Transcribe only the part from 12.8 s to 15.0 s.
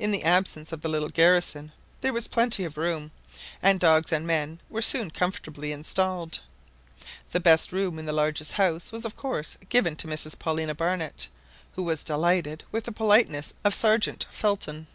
the politeness of Sergeant Felton.